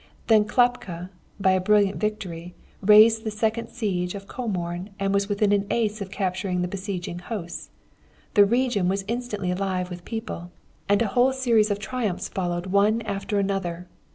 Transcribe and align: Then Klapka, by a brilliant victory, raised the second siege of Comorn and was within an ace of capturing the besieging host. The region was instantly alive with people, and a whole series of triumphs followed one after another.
Then 0.25 0.45
Klapka, 0.45 1.11
by 1.39 1.51
a 1.51 1.61
brilliant 1.61 1.99
victory, 1.99 2.55
raised 2.81 3.23
the 3.23 3.29
second 3.29 3.67
siege 3.69 4.15
of 4.15 4.25
Comorn 4.25 4.89
and 4.99 5.13
was 5.13 5.29
within 5.29 5.51
an 5.51 5.67
ace 5.69 6.01
of 6.01 6.09
capturing 6.09 6.63
the 6.63 6.67
besieging 6.67 7.19
host. 7.19 7.69
The 8.33 8.43
region 8.43 8.89
was 8.89 9.05
instantly 9.07 9.51
alive 9.51 9.91
with 9.91 10.03
people, 10.03 10.49
and 10.89 11.03
a 11.03 11.07
whole 11.13 11.31
series 11.33 11.69
of 11.69 11.77
triumphs 11.77 12.29
followed 12.29 12.65
one 12.65 13.03
after 13.03 13.37
another. 13.37 13.87